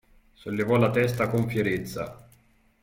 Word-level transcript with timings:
Sollevò 0.33 0.77
la 0.77 0.89
testa 0.89 1.27
con 1.29 1.47
fierezza. 1.47 2.27